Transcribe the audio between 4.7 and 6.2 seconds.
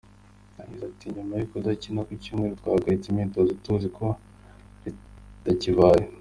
ritakibaye.